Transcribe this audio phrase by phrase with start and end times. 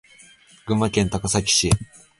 [0.65, 1.69] 群馬県高崎市